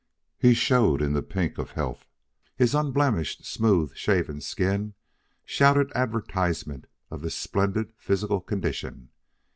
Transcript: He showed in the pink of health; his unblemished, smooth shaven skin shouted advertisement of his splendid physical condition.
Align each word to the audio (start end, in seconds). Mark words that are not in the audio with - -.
He 0.39 0.55
showed 0.55 0.99
in 0.99 1.13
the 1.13 1.21
pink 1.21 1.59
of 1.59 1.73
health; 1.73 2.07
his 2.55 2.73
unblemished, 2.73 3.45
smooth 3.45 3.93
shaven 3.95 4.41
skin 4.41 4.95
shouted 5.45 5.91
advertisement 5.93 6.87
of 7.11 7.21
his 7.21 7.35
splendid 7.35 7.93
physical 7.99 8.41
condition. 8.41 9.09